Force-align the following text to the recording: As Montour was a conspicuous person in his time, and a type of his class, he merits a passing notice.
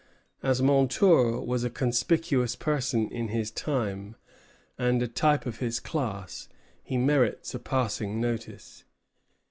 As 0.41 0.63
Montour 0.63 1.41
was 1.41 1.63
a 1.63 1.69
conspicuous 1.69 2.55
person 2.55 3.07
in 3.11 3.27
his 3.27 3.51
time, 3.51 4.15
and 4.75 4.99
a 5.03 5.07
type 5.07 5.45
of 5.45 5.59
his 5.59 5.79
class, 5.79 6.49
he 6.81 6.97
merits 6.97 7.53
a 7.53 7.59
passing 7.59 8.19
notice. 8.19 8.83